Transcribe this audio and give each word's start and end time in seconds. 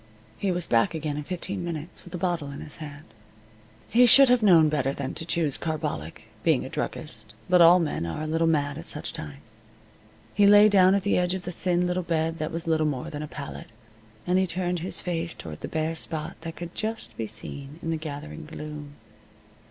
He 0.39 0.49
was 0.51 0.65
back 0.65 0.95
again 0.95 1.15
in 1.15 1.21
fifteen 1.23 1.63
minutes, 1.63 2.03
with 2.03 2.15
a 2.15 2.17
bottle 2.17 2.49
in 2.49 2.59
his 2.61 2.77
hand. 2.77 3.03
He 3.87 4.07
should 4.07 4.29
have 4.29 4.41
known 4.41 4.67
better 4.67 4.93
than 4.93 5.13
to 5.13 5.27
choose 5.27 5.57
carbolic, 5.57 6.23
being 6.41 6.65
a 6.65 6.69
druggist, 6.69 7.35
but 7.47 7.61
all 7.61 7.77
men 7.79 8.03
are 8.07 8.23
a 8.23 8.25
little 8.25 8.47
mad 8.47 8.79
at 8.79 8.87
such 8.87 9.13
times. 9.13 9.57
He 10.33 10.47
lay 10.47 10.69
down 10.69 10.95
at 10.95 11.03
the 11.03 11.19
edge 11.19 11.35
of 11.35 11.43
the 11.43 11.51
thin 11.51 11.85
little 11.85 12.01
bed 12.01 12.39
that 12.39 12.51
was 12.51 12.65
little 12.65 12.87
more 12.87 13.11
than 13.11 13.21
a 13.21 13.27
pallet, 13.27 13.67
and 14.25 14.39
he 14.39 14.47
turned 14.47 14.79
his 14.79 15.01
face 15.01 15.35
toward 15.35 15.61
the 15.61 15.67
bare 15.67 15.93
spot 15.93 16.35
that 16.41 16.55
could 16.55 16.73
just 16.73 17.15
be 17.15 17.27
seen 17.27 17.77
in 17.83 17.91
the 17.91 17.95
gathering 17.97 18.47
gloom. 18.47 18.95